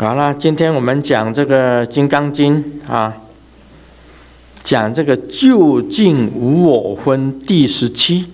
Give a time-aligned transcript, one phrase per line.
[0.00, 3.16] 好了，今天我们讲这个《金刚经》啊，
[4.62, 8.24] 讲这个究竟无我分第十七。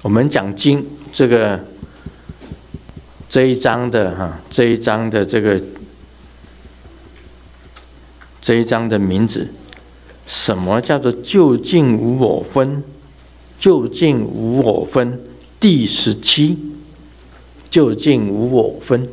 [0.00, 1.60] 我们讲经这个
[3.28, 5.60] 这一章的哈、这一章的这个
[8.40, 9.46] 这一章的名字，
[10.26, 12.82] 什么叫做究竟无我分？
[13.58, 15.20] 究竟无我分
[15.60, 16.56] 第十七，
[17.68, 19.06] 究竟无我分。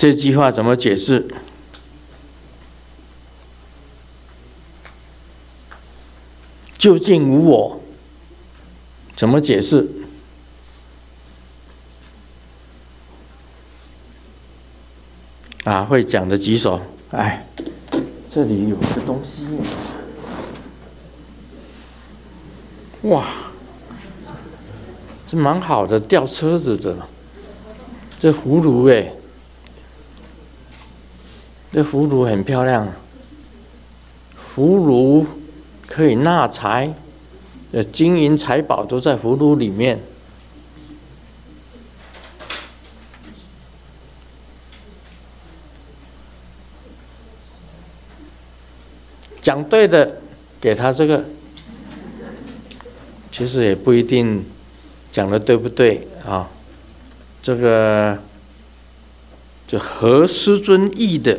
[0.00, 1.28] 这句话怎么解释？
[6.78, 7.78] 究竟无我，
[9.14, 9.86] 怎么解释？
[15.64, 16.80] 啊，会讲的举手。
[17.10, 17.46] 哎，
[18.30, 19.44] 这里有个东西。
[23.02, 23.34] 哇，
[25.26, 26.96] 这蛮好的，吊车子的。
[28.18, 29.12] 这葫芦哎。
[31.72, 32.92] 这葫芦很漂亮，
[34.56, 35.24] 葫芦
[35.86, 36.92] 可以纳财，
[37.70, 40.00] 呃，金银财宝都在葫芦里面。
[49.40, 50.16] 讲对的，
[50.60, 51.24] 给他这个，
[53.30, 54.44] 其实也不一定
[55.12, 56.50] 讲的对不对啊，
[57.40, 58.18] 这个
[59.68, 61.38] 就合师尊意的。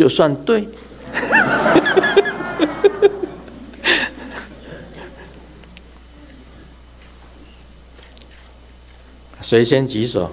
[0.00, 0.66] 就算对，
[9.42, 10.30] 谁先举手？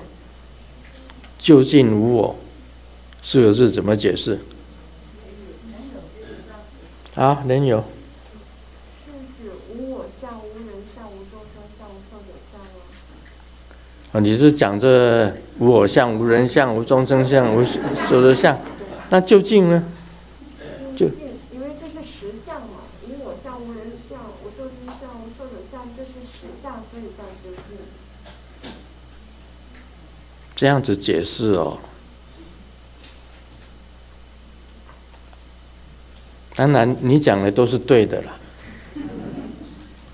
[1.38, 2.34] 究竟无我
[3.22, 4.40] 四个字怎么解释？
[7.16, 7.84] 啊，人有。
[14.14, 17.66] 啊，你是讲这无我相、无人相、无众生相、无
[18.08, 18.58] 寿者相。
[19.10, 19.84] 那究竟呢？
[20.98, 27.78] 就因为这是实相嘛，无我相、无人相、无众生相、无寿者相，这是实相，所以叫究竟。
[30.56, 31.78] 这样子解释哦。
[36.56, 38.40] 当然，你讲的都是对的了。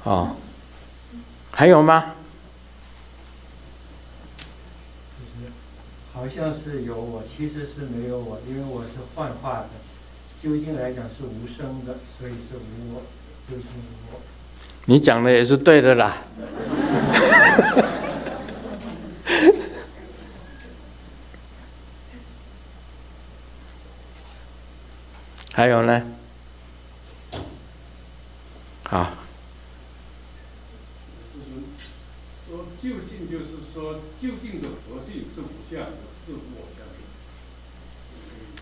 [0.04, 0.36] 哦，
[1.52, 2.14] 还有吗？
[6.24, 9.68] 好像是有我，其实是没有我，因为我是幻化的。
[10.42, 13.02] 究竟来讲是无声的，所以是无我，
[13.50, 14.22] 究竟无我。
[14.86, 16.24] 你讲的也是对的啦。
[25.52, 26.02] 还有呢？
[28.84, 29.12] 好。
[32.48, 35.86] 说究竟就是说究竟的核心是无相。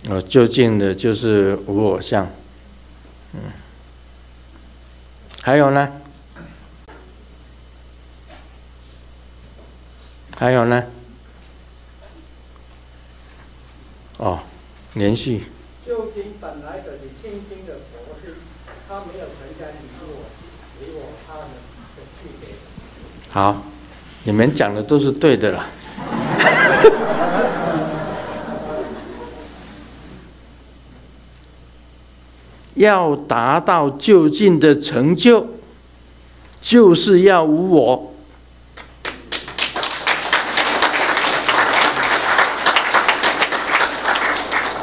[0.09, 2.28] 哦，究竟的就是无我相，
[3.34, 3.39] 嗯，
[5.41, 6.01] 还有呢？
[10.35, 10.84] 还有呢？
[14.17, 14.40] 哦，
[14.95, 15.44] 连续。
[15.85, 18.34] 究竟本来的你清净的佛性，
[18.88, 20.25] 他没有存在你我、
[20.79, 21.50] 你我他们
[21.95, 22.50] 的区别。
[23.29, 23.63] 好，
[24.23, 25.69] 你们讲的都是对的了。
[32.81, 35.46] 要达到究竟的成就，
[36.59, 38.12] 就是要无我，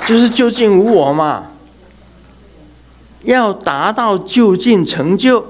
[0.07, 1.47] 就是究竟无我嘛。
[3.23, 5.45] 要达到究竟成就，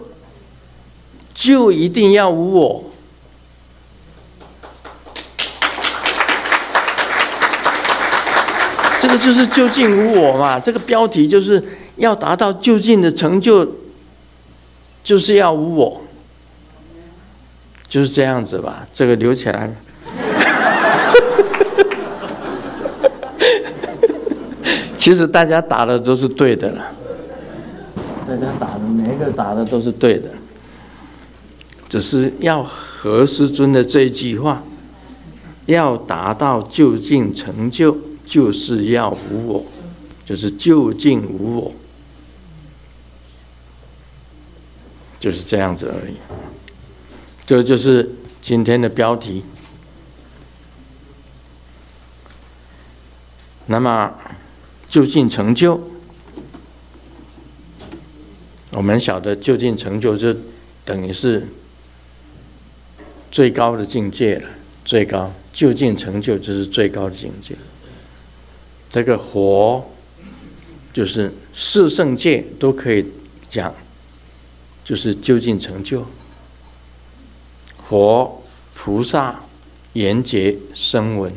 [1.34, 2.82] 就一定要无我。
[8.98, 10.58] 这个就是究竟无我嘛。
[10.58, 11.62] 这个标题就是。
[11.98, 13.68] 要达到究竟的成就，
[15.04, 16.00] 就是要无我，
[17.88, 18.86] 就是这样子吧。
[18.94, 19.74] 这个留起来。
[24.96, 26.86] 其实大家打的都是对的了，
[28.28, 30.28] 大家打的每一个打的都是对的，
[31.88, 34.62] 只是要何师尊的这一句话，
[35.66, 37.96] 要达到究竟成就，
[38.26, 39.64] 就是要无我，
[40.26, 41.72] 就是究竟无我。
[45.18, 46.14] 就是这样子而已，
[47.44, 48.08] 这就是
[48.40, 49.42] 今天的标题。
[53.66, 54.14] 那么，
[54.88, 55.78] 究竟成就，
[58.70, 60.34] 我们晓得究竟成就就
[60.84, 61.46] 等于是
[63.30, 64.48] 最高的境界了，
[64.84, 67.54] 最高，究竟成就就是最高的境界。
[68.90, 69.90] 这个佛
[70.94, 73.04] 就是四圣界都可以
[73.50, 73.74] 讲，
[74.88, 76.06] 就是究竟成就。
[77.86, 78.42] 佛、
[78.74, 79.38] 菩萨、
[79.92, 81.30] 缘觉、声闻，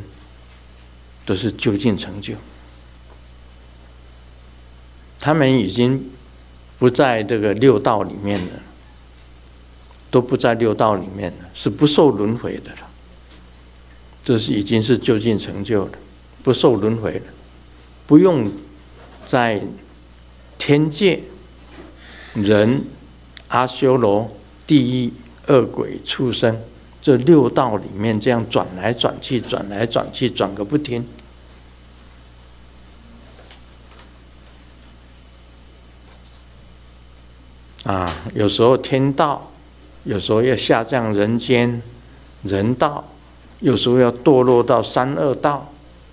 [1.26, 2.34] 都是究竟成就。
[5.20, 6.10] 他们已经
[6.80, 8.54] 不在这个六道里面了，
[10.10, 12.90] 都不在六道里面了，是不受轮回的了。
[14.24, 15.92] 这是已经是究竟成就了，
[16.42, 17.26] 不受轮回了，
[18.08, 18.50] 不用
[19.28, 19.62] 在
[20.58, 21.22] 天界、
[22.34, 22.86] 人、
[23.52, 24.30] 阿修罗、
[24.66, 25.14] 地狱。
[25.48, 26.62] 恶鬼、畜生，
[27.02, 31.04] 这六道里面这样转来转去，转来转去，转个不停。
[37.84, 39.50] 啊，有时候天道，
[40.04, 41.82] 有时候要下降人间
[42.44, 43.04] 人道，
[43.60, 45.70] 有时候要堕落到三恶道，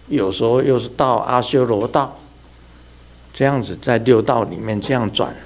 [0.09, 2.19] 有时候又是到阿修罗道，
[3.35, 5.37] 这样子在六道里面这样转，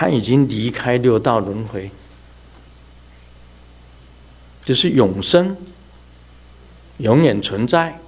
[0.00, 1.90] 他已经离开六道轮回。
[4.64, 5.54] 就是永生，
[6.96, 8.00] 永远存在，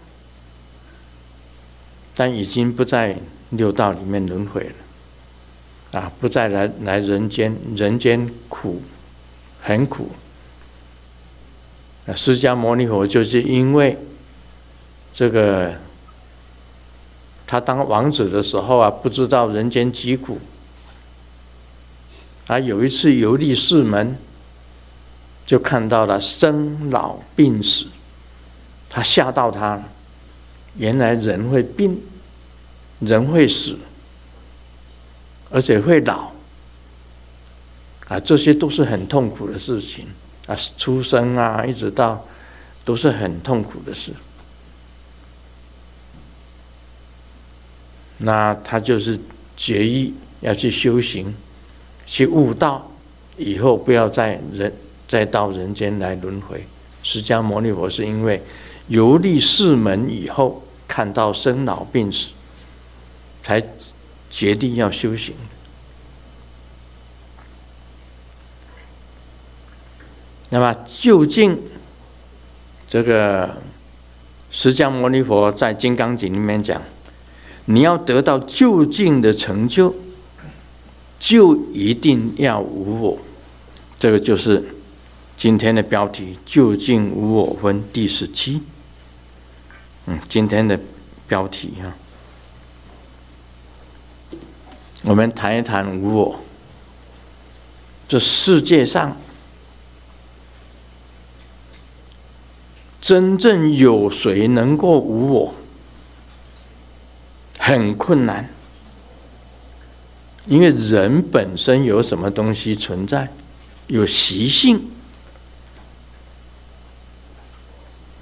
[2.14, 3.18] 但已经不在
[3.50, 4.62] 六道里面轮回
[5.90, 8.80] 了，啊，不再来来人间，人间苦，
[9.60, 10.12] 很苦。
[12.06, 13.98] 啊，释迦牟尼佛就是因为
[15.12, 15.74] 这个，
[17.46, 20.38] 他当王子的时候啊，不知道人间疾苦，
[22.52, 24.16] 啊，有一次游历四门。
[25.44, 27.86] 就看到了生老病死，
[28.88, 29.84] 他吓到他了。
[30.76, 32.00] 原来人会病，
[33.00, 33.76] 人会死，
[35.50, 36.30] 而且会老，
[38.06, 40.06] 啊，这些都是很痛苦的事情
[40.46, 40.56] 啊！
[40.78, 42.24] 出生啊，一直到
[42.84, 44.12] 都是很痛苦的事。
[48.18, 49.18] 那他就是
[49.56, 51.34] 决意要去修行，
[52.12, 52.92] 去悟道，
[53.38, 54.70] 以后不要再人。
[55.08, 56.66] 再到人间来轮回，
[57.02, 58.40] 释迦牟尼佛是因为
[58.88, 62.28] 游历四门以后，看到生老病死，
[63.42, 63.62] 才
[64.30, 65.34] 决定要修行。
[70.48, 71.60] 那么，究竟
[72.88, 73.58] 这个
[74.50, 76.80] 释迦牟尼佛在《金刚经》里面讲，
[77.66, 79.94] 你要得到究竟的成就，
[81.22, 83.18] 就一定要无我，
[83.96, 84.74] 这个就是。
[85.34, 88.62] 今天的标题“究竟无我分”第十七。
[90.06, 90.78] 嗯，今天的
[91.26, 91.92] 标题哈，
[95.02, 96.40] 我们谈一谈无我。
[98.06, 99.16] 这世界上
[103.00, 105.54] 真正有谁能够无我？
[107.58, 108.48] 很困难，
[110.46, 113.28] 因为人本身有什么东西存在？
[113.86, 114.90] 有习性。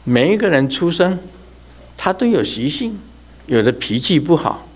[0.05, 1.19] 每一个人出生，
[1.97, 2.99] 他都有习性，
[3.47, 4.67] 有的脾气不好，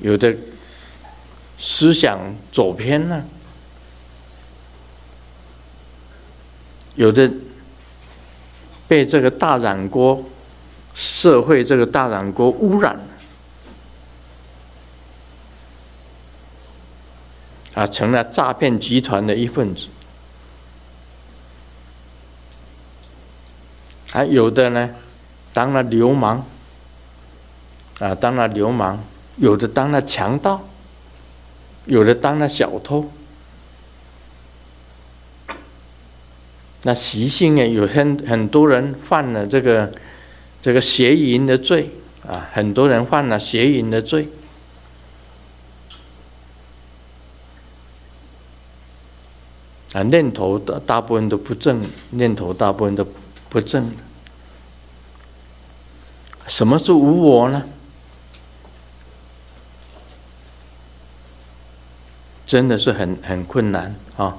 [0.00, 0.36] 有的
[1.58, 3.24] 思想走偏了，
[6.96, 7.30] 有的
[8.86, 10.22] 被这个大染锅
[10.94, 13.02] 社会这个大染锅污染了，
[17.78, 19.86] 啊，成了诈骗集团的一份子。
[24.10, 24.90] 还有的呢，
[25.52, 26.42] 当了流氓，
[28.00, 28.96] 啊，当了流氓；
[29.36, 30.60] 有的当了强盗，
[31.84, 33.08] 有的当了小偷。
[36.82, 37.64] 那习性呢？
[37.64, 39.92] 有很很多人犯了这个
[40.60, 41.90] 这个邪淫的罪
[42.26, 44.26] 啊，很多人犯了邪淫的罪，
[49.92, 53.06] 啊，念头大大部分都不正，念头大部分都。
[53.50, 53.90] 不正。
[56.46, 57.64] 什么是无我呢？
[62.46, 64.36] 真的是很很困难啊！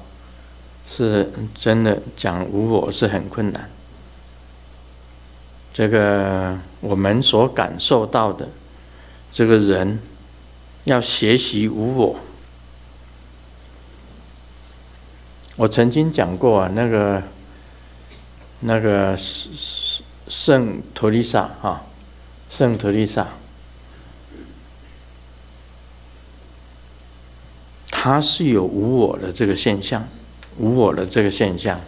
[0.88, 3.68] 是真的讲无我是很困难。
[5.74, 8.48] 这个我们所感受到的，
[9.34, 10.00] 这个人
[10.84, 12.20] 要学习无我。
[15.60, 17.22] 我曾经讲过啊，那个。
[18.62, 21.82] 那个圣圣托丽莎啊，
[22.52, 23.26] 圣托丽莎，
[27.90, 30.06] 他是有无我的这个现象，
[30.58, 31.80] 无我的这个现象，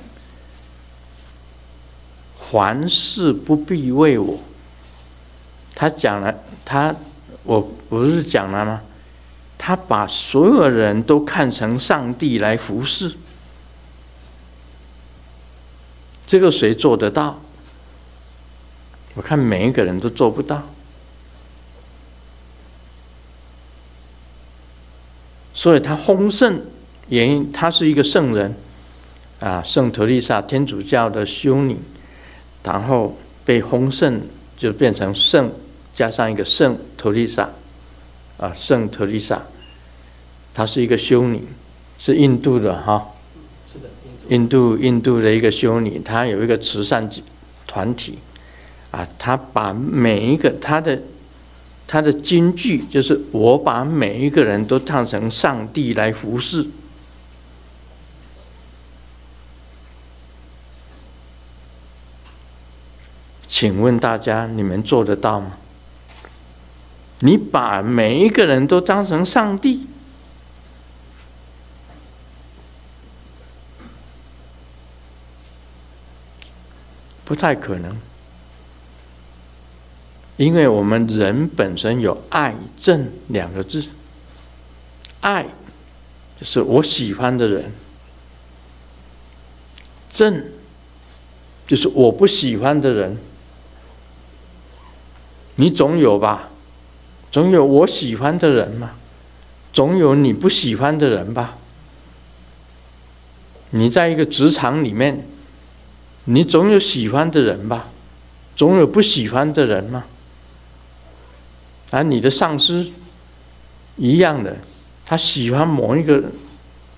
[2.50, 4.40] 凡事不必为我。
[5.76, 6.96] 他讲了，他
[7.44, 7.60] 我
[7.90, 8.82] 不是讲了吗？
[9.58, 13.14] 他把所有人都看成上帝来服侍，
[16.32, 17.42] 这个谁做得到？
[19.16, 20.64] 我看每一个人都做不到。
[25.54, 26.62] 所以他丰盛，
[27.10, 28.56] 原因他是一个圣人，
[29.42, 31.78] 啊，圣特丽莎，天主教的修女，
[32.64, 34.22] 然后被丰盛
[34.58, 35.52] 就变成圣，
[35.94, 37.50] 加上一个圣特丽莎，
[38.38, 39.42] 啊，圣特丽莎，
[40.54, 41.46] 她是一个修女，
[42.00, 43.11] 是印度的哈，
[44.32, 47.10] 印度印度的一个修女，她有一个慈善
[47.68, 48.18] 团体，
[48.92, 51.00] 啊，她把每一个她的。
[51.88, 56.66] 她的金句就是：“我把每一个人都当成上帝来服侍。”
[63.50, 65.58] 请问大家，你们做得到吗？
[67.20, 69.86] 你把每一个人都当成上帝，
[77.32, 77.96] 不太可能。
[80.36, 83.86] 因为我们人本身有爱憎两个字，
[85.22, 85.46] 爱
[86.38, 87.72] 就是我喜欢的人，
[90.12, 90.44] 憎
[91.66, 93.18] 就是我不喜欢的人。
[95.56, 96.50] 你总有吧？
[97.32, 98.92] 总有我喜欢的人嘛？
[99.72, 101.56] 总有你不喜欢的人吧？
[103.70, 105.26] 你在一个职场里面，
[106.26, 107.88] 你总有喜欢的人吧？
[108.56, 110.06] 总有不喜欢的人嘛？
[111.90, 112.90] 而你的上司
[113.98, 114.58] 一样的，
[115.06, 116.24] 他喜欢某一个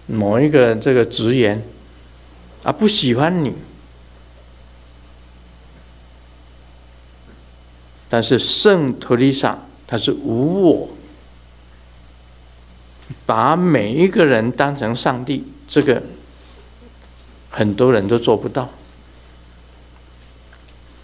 [0.08, 1.64] 某一个这个职员，
[2.64, 3.54] 而不喜欢你。
[8.10, 10.90] 但是圣托丽莎他是无我，
[13.26, 16.04] 把每一个人当成上帝，这个
[17.50, 18.70] 很多人都做不到。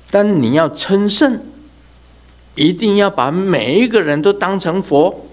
[0.09, 1.39] 但你要称圣。
[2.55, 5.29] 一定要把每一个人都当成佛，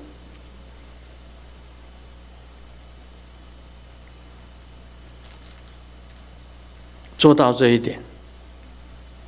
[7.18, 8.00] 做到这一点，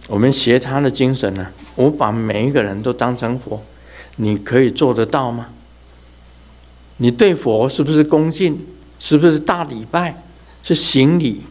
[0.07, 1.49] 我们学他的精神呢。
[1.75, 3.61] 我把每一个人都当成佛，
[4.15, 5.49] 你可以做得到吗？
[6.99, 8.65] 你对佛是不是恭敬？
[9.01, 10.23] 是不是大礼拜？
[10.63, 11.43] 是行礼，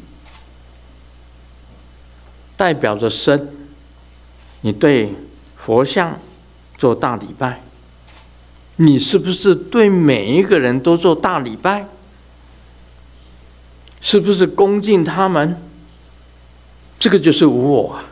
[2.55, 3.56] 代表着身。
[4.61, 5.13] 你对
[5.55, 6.19] 佛像。
[6.77, 7.63] 做大礼拜，
[8.75, 11.87] 你是不是对每一个人都做大礼拜？
[13.99, 15.59] 是不是恭敬他们？
[16.99, 18.05] 这个就是无我啊。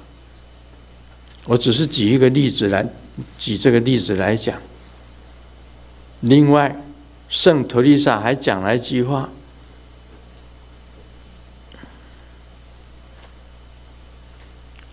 [1.46, 2.84] 我只是举一个例子来
[3.38, 4.60] 举这个例子来讲。
[6.22, 6.76] 另外，
[7.30, 9.30] 圣托丽莎还讲了一句话：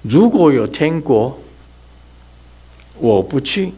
[0.03, 1.39] 如果有天国。
[2.99, 3.73] 我不去，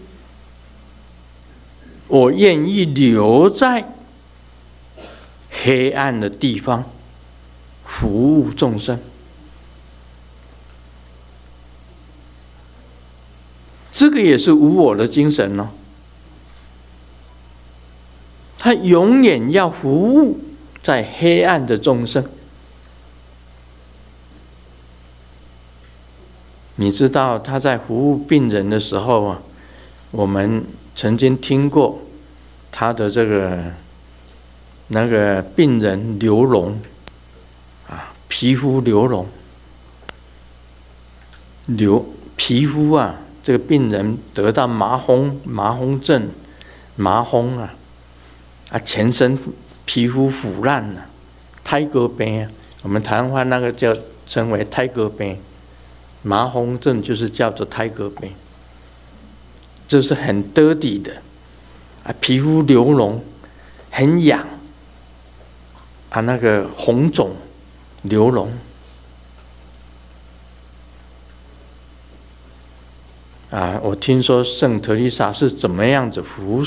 [2.08, 3.94] 我愿意留在
[5.50, 6.84] 黑暗的地方
[7.86, 8.98] 服务众生。
[13.92, 15.68] 这个也是无我的精神哦。
[18.58, 20.38] 他永远要服务
[20.82, 22.28] 在黑暗的众生。
[26.84, 29.40] 你知道他在服务病人的时候啊，
[30.10, 30.62] 我们
[30.94, 31.98] 曾经听过
[32.70, 33.58] 他的这个
[34.88, 36.74] 那个病人流脓
[37.88, 39.24] 啊，皮肤流脓，
[41.68, 42.04] 流
[42.36, 46.28] 皮肤啊，这个病人得到麻风麻风症，
[46.96, 47.74] 麻风啊，
[48.68, 49.38] 啊，全身
[49.86, 51.06] 皮肤腐烂了，
[51.64, 52.50] 胎哥病啊，
[52.82, 53.90] 我们台湾话那个叫
[54.26, 55.38] 称为胎哥病。
[56.24, 58.32] 麻风症就是叫做胎哥病，
[59.86, 61.12] 这是很得体的。
[62.02, 63.20] 啊，皮肤流脓，
[63.90, 64.44] 很痒。
[66.10, 67.36] 啊，那个红肿
[68.02, 68.48] 流脓。
[73.50, 76.64] 啊，我听说圣特丽莎是怎么样子服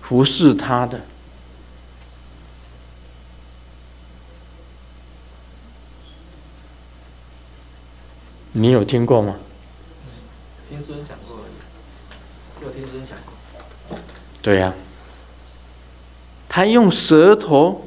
[0.00, 1.00] 服侍他的。
[8.58, 9.36] 你有听过吗？
[10.70, 13.98] 听孙讲过而已，有听孙讲过。
[14.40, 14.74] 对呀、啊，
[16.48, 17.86] 他用舌头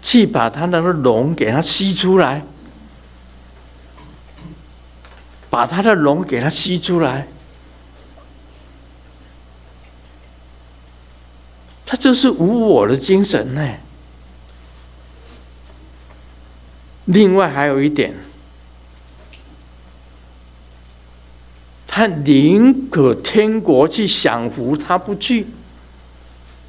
[0.00, 2.46] 去把他那个脓给他吸出来，
[5.50, 7.28] 把他的龙给他吸出来。
[11.84, 13.74] 他就是无我的精神呢。
[17.04, 18.14] 另外还有一点，
[21.94, 25.44] 他宁可天国去享福，他不去；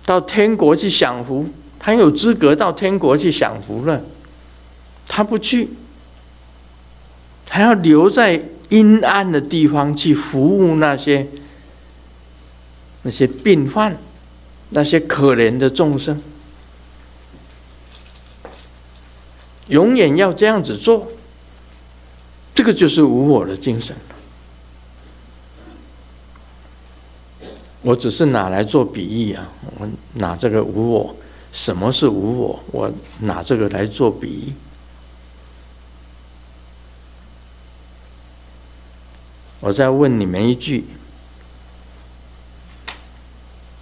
[0.06, 1.48] 到天国去享福，
[1.80, 4.02] 他有资格到天国去享福了，
[5.08, 5.70] 他不去，
[7.46, 11.26] 他要留在阴暗的地方去服务那些
[13.04, 13.96] 那些病患。
[14.76, 16.20] 那些可怜的众生，
[19.68, 21.08] 永远要这样子做，
[22.56, 23.96] 这个就是无我的精神。
[27.84, 29.48] 我只是拿来做比喻啊，
[29.78, 31.16] 我拿这个无我，
[31.52, 32.60] 什么是无我？
[32.72, 34.54] 我拿这个来做比喻。
[39.60, 40.86] 我再问你们一句。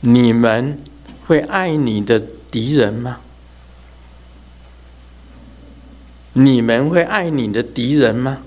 [0.01, 0.79] 你们
[1.27, 3.19] 会爱你的敌人吗？
[6.33, 8.39] 你们会爱你的敌人吗？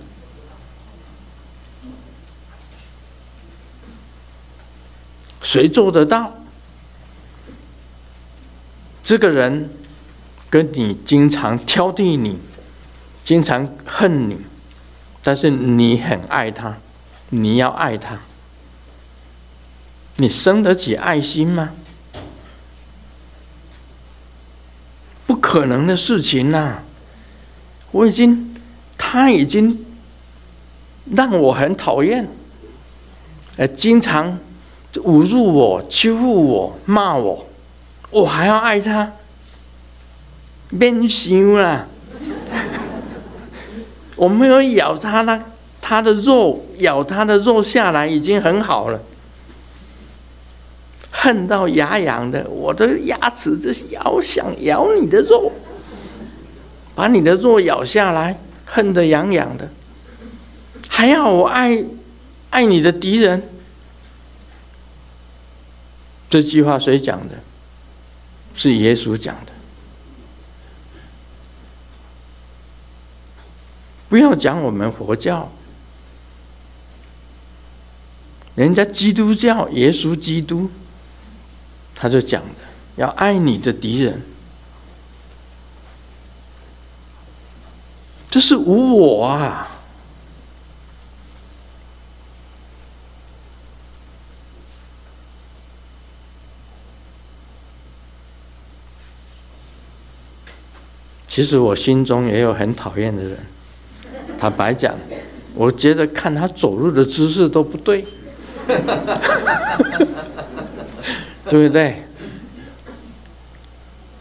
[5.55, 6.35] 谁做得到？
[9.05, 9.71] 这个人
[10.51, 12.41] 跟你经常挑剔你，
[13.25, 14.37] 经常恨你，
[15.23, 16.77] 但是你很爱他，
[17.29, 18.19] 你要爱他。
[20.17, 21.71] 你生得起爱心吗？
[25.25, 26.83] 不可能的事情呐、啊！
[27.93, 28.57] 我已经，
[28.99, 29.87] 他已经
[31.15, 32.29] 让我很讨厌，
[33.57, 34.37] 呃，经常
[35.03, 37.47] 侮辱我、欺负我、骂我，
[38.11, 39.13] 我还要爱他，
[40.79, 41.89] 变心了。
[44.17, 45.41] 我没有咬他的
[45.81, 49.01] 他的肉，咬他的肉下来已经很好了。
[51.11, 55.51] 恨到牙痒的，我的牙齿就是咬，想咬你的肉，
[56.95, 59.69] 把你的肉咬下来，恨得痒痒的，
[60.89, 61.83] 还要我爱
[62.51, 63.43] 爱你的敌人？
[66.35, 67.37] 这句话谁讲的？
[68.57, 69.53] 是耶稣讲的。
[74.09, 75.49] 不要讲我们佛教，
[78.57, 80.69] 人家基督教，耶稣基督。
[81.95, 82.65] 他就讲的，
[82.97, 84.21] 要爱你的敌人，
[88.29, 89.74] 这是无我啊！
[101.35, 103.37] 其实我心中也有很讨厌的人，
[104.39, 104.95] 坦白讲，
[105.53, 108.05] 我觉得看他走路的姿势都不对。
[111.51, 112.05] 对不对？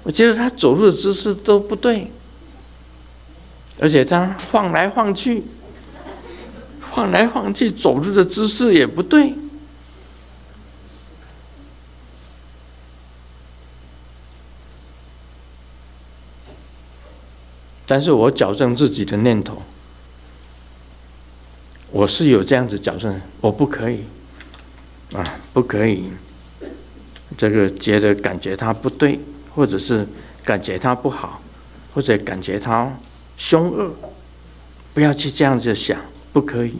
[0.01, 2.07] 我觉得他走路的姿势都不对，
[3.79, 5.43] 而且他晃来晃去，
[6.89, 9.35] 晃来晃去，走路的姿势也不对。
[17.93, 19.61] 但是我矫正自己的念头，
[21.91, 23.99] 我是有这样子矫正，我不可以，
[25.13, 26.05] 啊，不可以。
[27.37, 29.19] 这个觉得感觉他不对，
[29.53, 30.07] 或者是
[30.43, 31.39] 感觉他不好，
[31.93, 32.91] 或者感觉他
[33.37, 33.91] 凶恶，
[34.95, 35.95] 不要去这样子想，
[36.31, 36.73] 不可以，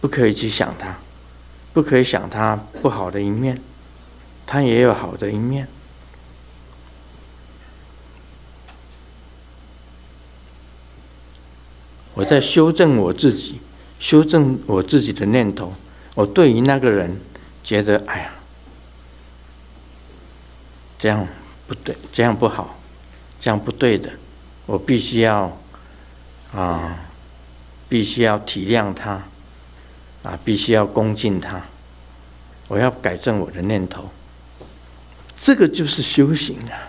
[0.00, 0.96] 不可以去想他，
[1.74, 3.60] 不可以想他不好的一面，
[4.46, 5.68] 他也有好的一面。
[12.14, 13.60] 我在修正我自己，
[13.98, 15.72] 修正我自己的念头。
[16.14, 17.20] 我对于那个人
[17.64, 18.32] 觉得，哎呀。
[20.98, 21.26] 这样
[21.66, 22.78] 不对，这样不好，
[23.40, 24.08] 这样不对的，
[24.66, 25.58] 我必须要
[26.54, 26.96] 啊，
[27.88, 29.20] 必须要体谅他，
[30.22, 31.60] 啊，必须要恭敬他，
[32.68, 34.10] 我要改正我的念头，
[35.36, 36.86] 这个就是修行啊，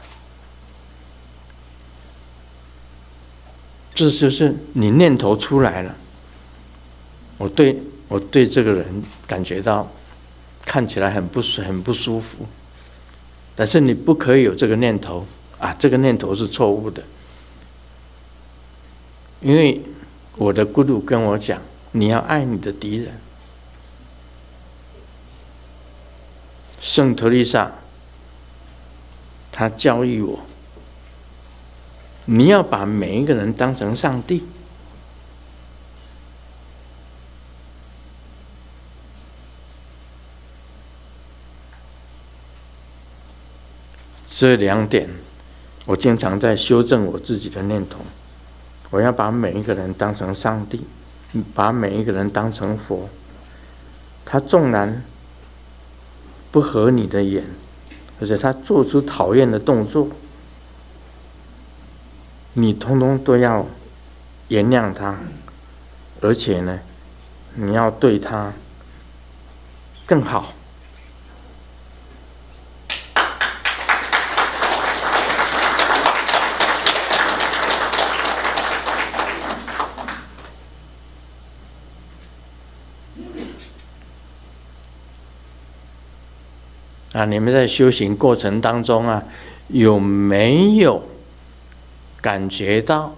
[3.95, 5.95] 这就是你念头出来了，
[7.37, 7.77] 我对
[8.07, 9.91] 我对这个人感觉到
[10.65, 12.45] 看起来很不很不舒服。
[13.55, 15.27] 但是你不可以有这个念头
[15.59, 15.75] 啊！
[15.77, 17.03] 这个念头是错误的，
[19.41, 19.79] 因为
[20.37, 23.13] 我的咕噜跟我讲，你要爱你的敌人。
[26.81, 27.71] 圣托丽莎，
[29.51, 30.39] 他教育我，
[32.25, 34.43] 你要把每一个人当成上帝。
[44.35, 45.09] 这两点
[45.85, 47.99] 我经常在修正我自己的念头，
[48.89, 50.81] 我要把每一个人当成上帝，
[51.53, 53.07] 把每一个人当成佛，
[54.25, 55.03] 他纵然
[56.51, 57.43] 不合你的眼，
[58.19, 60.09] 而且他做出讨厌的动作。
[62.55, 63.65] 你通通都要
[64.49, 65.17] 原谅他，
[66.21, 66.79] 而且呢，
[67.55, 68.53] 你要对他
[70.05, 70.53] 更好。
[87.13, 89.23] 啊，你们在修行过程当中啊，
[89.67, 91.01] 有没有
[92.23, 93.13] 感觉到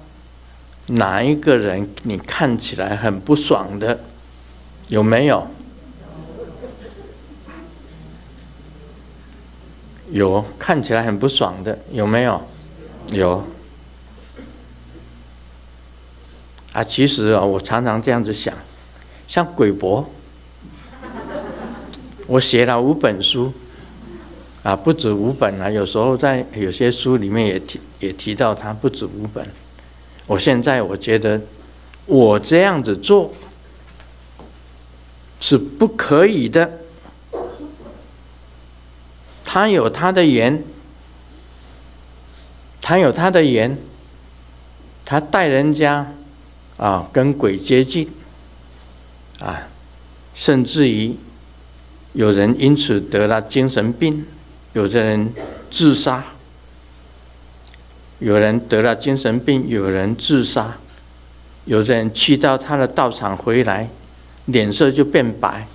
[0.88, 4.00] 哪一个人你看起来很不爽的？
[4.88, 5.48] 有没有？
[10.10, 12.42] 有看起来很不爽的，有没有？
[13.12, 13.44] 有。
[16.74, 18.52] 啊，其实啊，我常常这样子想，
[19.28, 20.10] 像鬼博，
[22.26, 23.54] 我写了五本书。
[24.64, 29.46] 啊，不止五本啊，有时候在有些书里面也提也提到他不止五本。
[30.28, 31.42] 我现在我觉得，
[32.06, 33.34] 我这样子做
[35.40, 36.72] 是不可以的。
[39.44, 40.64] 他有他的缘，
[42.82, 43.78] 他有他的缘，
[45.04, 46.12] 他带人家
[46.78, 48.10] 啊跟鬼接近，
[49.40, 49.68] 啊，
[50.34, 51.16] 甚至于
[52.14, 54.26] 有人因此得了精神病。
[54.74, 55.34] 有的人
[55.72, 56.22] 自杀，
[58.20, 60.78] 有人得了精神病，有人自杀，
[61.66, 63.90] 有人去到他的道场回来，
[64.46, 65.68] 脸色就变白。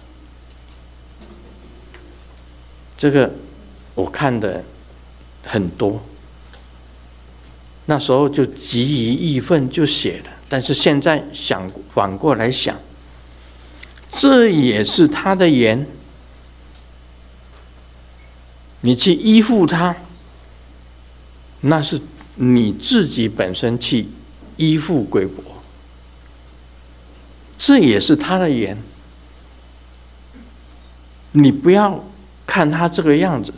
[2.96, 3.32] 这个
[3.94, 4.62] 我看的
[5.44, 6.02] 很多，
[7.86, 12.76] 那时候就急于义愤就写了，但是现在想反过来想，
[14.12, 15.86] 这也是他的缘。
[18.82, 19.94] 你去依附他，
[21.60, 22.00] 那是
[22.42, 24.06] 你自己本身去
[24.56, 25.28] 依附鬼，
[27.58, 28.78] 这也是他的缘。
[31.32, 32.02] 你不要
[32.46, 33.52] 看他这个样子，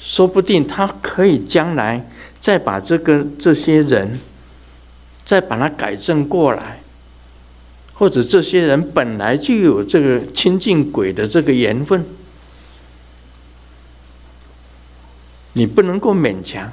[0.00, 2.04] 说不定他可以将来
[2.40, 4.18] 再把这个这些人
[5.24, 6.80] 再把他改正过来，
[7.94, 12.04] 或者这些人本来就有这个亲近鬼的这个缘分。
[15.52, 16.72] 你不能够勉强，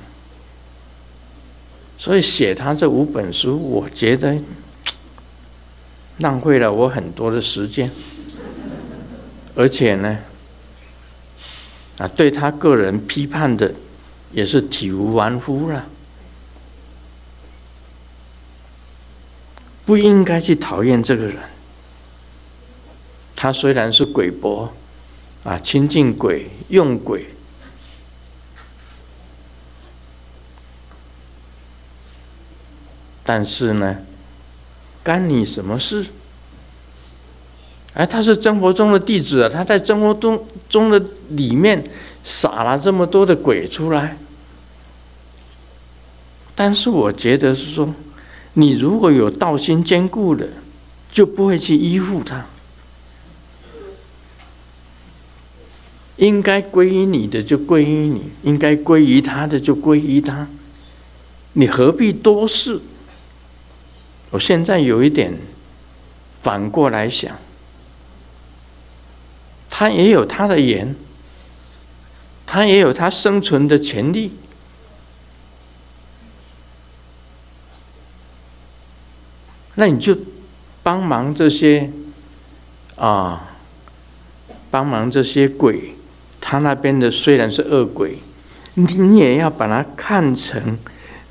[1.97, 4.37] 所以写他这五本书，我觉得
[6.19, 7.89] 浪费了我很多的时间，
[9.55, 10.19] 而且呢，
[11.97, 13.73] 啊，对他个人批判的
[14.31, 15.85] 也是体无完肤了，
[19.85, 21.37] 不应该去讨厌这个人。
[23.35, 24.71] 他虽然是鬼博，
[25.43, 27.25] 啊，亲近鬼，用鬼。
[33.25, 33.97] 但是呢，
[35.03, 36.05] 干你什么事？
[37.95, 41.83] 哎，他是真佛宗的弟子啊，他在真佛宗中的里面
[42.23, 44.17] 撒了这么多的鬼出来。
[46.53, 47.93] 但是我觉得是说，
[48.53, 50.47] 你如果有道心坚固的，
[51.11, 52.45] 就不会去依附他。
[56.17, 60.47] 应该归于你的就归于你，应该归于他的就归于他。
[61.53, 62.79] 你何必多事？
[64.35, 65.33] 我现在有一点
[66.43, 67.37] 反过来想，
[69.69, 70.93] 他也有他的缘，
[72.45, 74.33] 他也有他生存的权利，
[79.75, 80.17] 那你就
[80.83, 81.89] 帮忙这些
[82.97, 83.55] 啊，
[84.69, 85.95] 帮忙这些鬼，
[86.41, 88.17] 他那边的虽然是恶鬼，
[88.73, 90.77] 你也要把它看成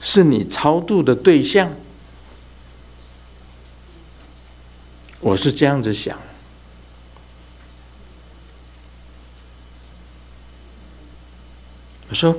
[0.01, 1.71] 是你超度的对象。
[5.25, 6.19] 我是这样子想，
[12.11, 12.37] 我说，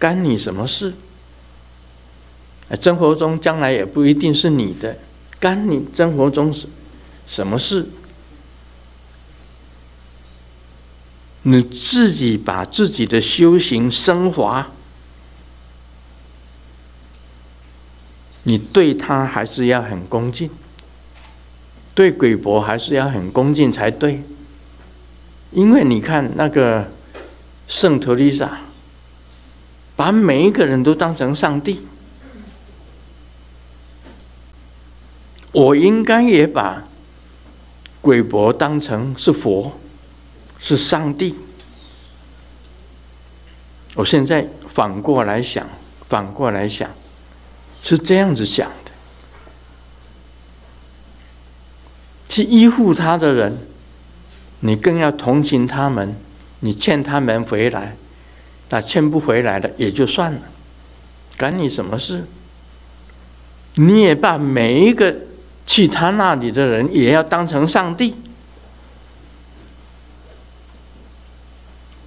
[0.00, 0.94] 干你什么事？
[2.80, 4.98] 真佛宗将来也不一定是你的，
[5.38, 6.68] 干你真佛宗什
[7.28, 7.88] 什么事？
[11.42, 14.72] 你自己把自己的修行升华，
[18.42, 20.50] 你对他还是要很恭敬。
[21.94, 24.22] 对鬼博还是要很恭敬才对，
[25.50, 26.90] 因为你看那个
[27.68, 28.60] 圣托丽莎，
[29.94, 31.80] 把每一个人都当成上帝，
[35.52, 36.82] 我应该也把
[38.00, 39.72] 鬼伯当成是佛，
[40.58, 41.34] 是上帝。
[43.94, 45.66] 我现在反过来想，
[46.08, 46.90] 反过来想，
[47.82, 48.72] 是这样子想。
[52.32, 53.58] 去依附他的人，
[54.60, 56.16] 你更要同情他们，
[56.60, 57.94] 你劝他们回来。
[58.70, 60.40] 他劝不回来的也就算了，
[61.36, 62.24] 干你什么事？
[63.74, 65.14] 你也把每一个
[65.66, 68.14] 去他那里的人也要当成上帝，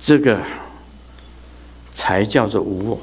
[0.01, 0.41] 这个
[1.93, 2.99] 才叫做无我。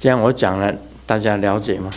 [0.00, 0.74] 这样我讲了，
[1.06, 1.90] 大家了解吗？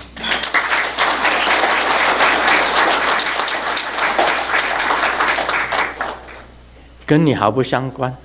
[7.05, 8.15] 跟你毫不相关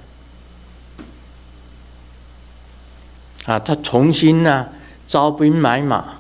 [3.47, 3.59] 啊！
[3.59, 4.69] 他重新呢、
[5.09, 6.19] 招兵买马，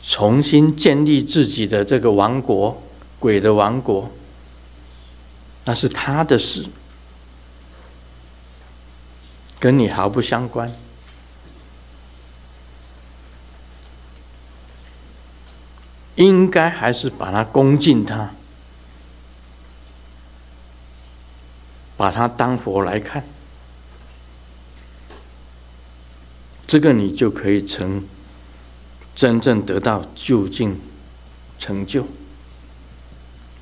[0.00, 2.80] 重新建立自己的这个王国，
[3.18, 4.12] 鬼的王国，
[5.64, 6.66] 那是他的事，
[9.58, 10.72] 跟你毫不相关。
[16.16, 18.30] 应该还是把他恭敬他。
[21.96, 23.22] 把他当佛来看，
[26.66, 28.04] 这个你就可以成
[29.14, 30.80] 真正得到究竟
[31.60, 32.04] 成就。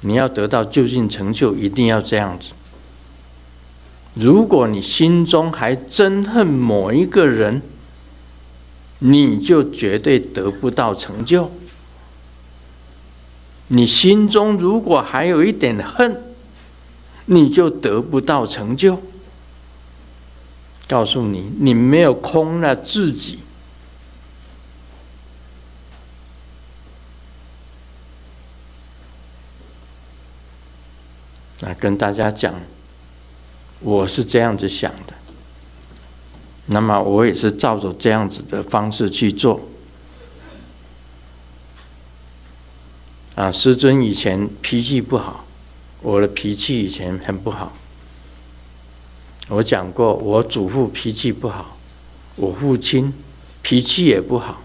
[0.01, 2.53] 你要得到究竟成就，一定要这样子。
[4.15, 7.61] 如果你心中还憎恨某一个人，
[9.01, 11.51] 你就绝对得不到成就。
[13.73, 16.21] 你心中如果还有一点恨，
[17.27, 19.01] 你就得不到成就。
[20.89, 23.39] 告诉你，你没有空了自己。
[31.61, 32.53] 那跟大家讲，
[33.79, 35.15] 我是这样子想的。
[36.67, 39.61] 那么我也是照着这样子的方式去做。
[43.40, 45.46] 啊，师尊以前脾气不好。
[46.03, 47.72] 我的脾气以前很不好，
[49.48, 51.79] 我讲过，我祖父脾气不好，
[52.37, 53.11] 我父亲
[53.62, 54.61] 脾气也不好，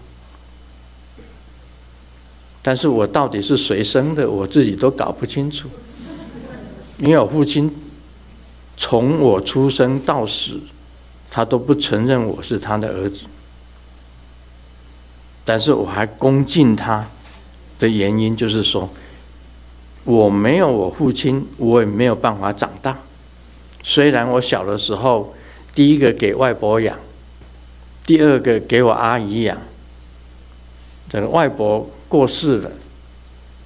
[2.60, 5.70] 但是我到底是谁生的，我自己都搞不清楚，
[6.98, 7.74] 因为我父亲
[8.76, 10.60] 从我出生到死，
[11.30, 13.20] 他都不承认我是他的儿子，
[15.46, 17.08] 但是我还恭敬他
[17.78, 18.88] 的原因就是说。
[20.04, 22.96] 我没有我父亲，我也没有办法长大。
[23.82, 25.34] 虽然我小的时候，
[25.74, 26.96] 第一个给外婆养，
[28.04, 29.58] 第二个给我阿姨养。
[31.10, 32.70] 这个外婆过世了，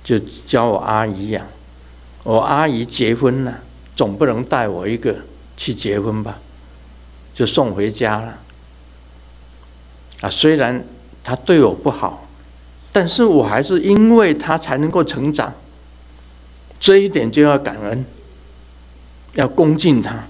[0.03, 1.47] 就教我阿姨养。
[2.23, 3.61] 我阿姨结婚了，
[3.95, 5.15] 总不能带我一个
[5.59, 6.39] 去结婚吧，
[7.35, 8.39] 就送回家了。
[10.23, 10.83] 啊，虽然
[11.23, 12.27] 他对我不好，
[13.01, 15.55] 但是我还是因为他才能够成长。
[16.79, 18.05] 这一点就要感恩，
[19.33, 20.27] 要恭敬他，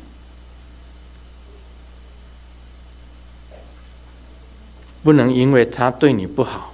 [5.02, 6.72] 不能因为他对你不好，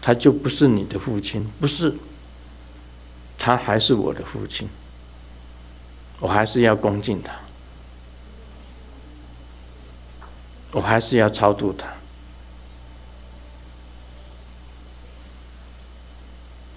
[0.00, 1.92] 他就不是你的父亲，不是，
[3.36, 4.66] 他还是我的父亲，
[6.18, 7.34] 我还是要恭敬他，
[10.72, 11.88] 我还是要超度他，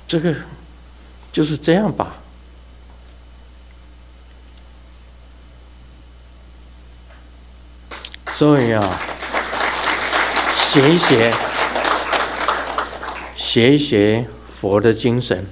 [0.10, 0.36] 这个
[1.32, 2.16] 就是这样吧。
[8.34, 9.00] 所以啊，
[10.72, 11.32] 学一学，
[13.38, 14.26] 学一学
[14.60, 15.46] 佛的精神，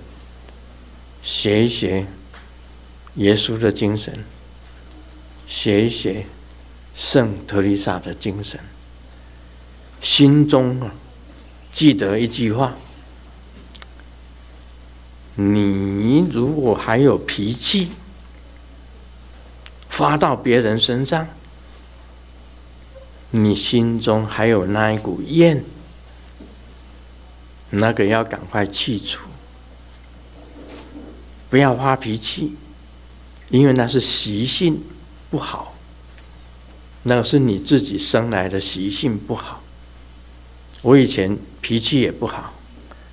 [1.21, 2.07] 学一学
[3.15, 4.25] 耶稣的精神，
[5.47, 6.25] 学一学
[6.95, 8.59] 圣特丽莎的精神，
[10.01, 10.89] 心中啊
[11.71, 12.73] 记得一句话：
[15.39, 17.89] 你如果还有脾气，
[19.87, 21.27] 发到别人身上。
[23.29, 25.63] 你心中还有那一股怨，
[27.69, 29.27] 那个要赶快去除，
[31.49, 32.55] 不要发脾气，
[33.49, 34.81] 因为那是习性
[35.29, 35.75] 不好，
[37.03, 39.61] 那是你自己生来的习性不好。
[40.81, 42.53] 我以前脾气也不好，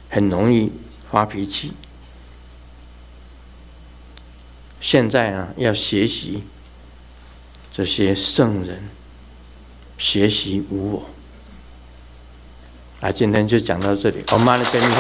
[0.09, 0.73] 很容易
[1.11, 1.73] 发脾气。
[4.85, 6.43] 现在呢，要学习
[7.75, 8.87] 这些圣人
[9.97, 11.07] 学习无我。
[13.01, 14.95] 啊，今天就讲到这里，我妈的跟你。